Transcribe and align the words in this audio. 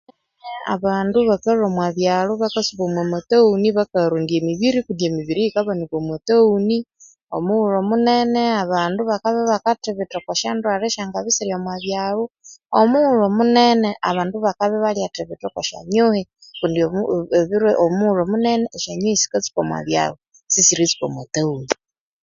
Abandu 0.75 1.17
bakalhwa 1.29 1.65
omwa 1.69 1.87
byaro 1.97 2.31
bakasuba 2.43 2.81
omwattaghuni 2.87 3.69
bakarondya 3.77 4.35
emibiri 4.41 4.79
kundi 4.85 5.03
emibiri 5.09 5.39
yikabanika 5.43 5.95
omu 6.01 6.13
ttaghuni 6.19 6.77
omughulhu 7.35 7.75
omune 7.81 8.43
abandu 8.63 9.01
bakabya 9.09 9.41
ibalyathibitha 9.43 10.15
okwa 10.19 10.33
syondwalha 10.39 10.85
esyangabya 10.87 11.31
esiri 11.31 11.51
omwabyalo 11.59 12.23
omughulhu 12.79 13.21
omunene 13.29 13.89
andu 14.07 14.37
bakabya 14.45 14.77
ibalyathitha 14.79 15.45
okwa 15.49 15.61
esyonyuhe 15.63 16.21
kundi 16.59 16.79
omughulhu 16.87 17.71
omunene 18.25 18.65
esyonyuhe 18.75 19.15
sikatsuka 19.21 19.59
omwabyalo 19.63 20.15
sisiritsuka 20.53 21.03
oma 21.07 21.21
ttaghuni 21.27 21.69